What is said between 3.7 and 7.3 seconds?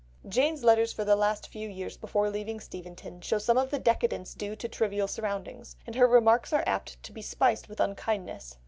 decadence due to trivial surroundings, and her remarks are apt to be